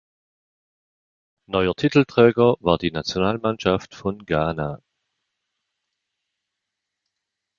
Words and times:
Neuer 1.45 1.75
Titelträger 1.75 2.57
war 2.59 2.79
die 2.79 2.89
Nationalmannschaft 2.89 3.93
von 3.93 4.25
Ghana. 4.25 4.81